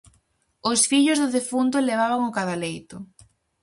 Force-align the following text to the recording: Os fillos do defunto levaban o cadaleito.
Os 0.71 0.79
fillos 0.89 1.19
do 1.19 1.33
defunto 1.37 1.85
levaban 1.89 2.21
o 2.29 2.33
cadaleito. 2.37 2.97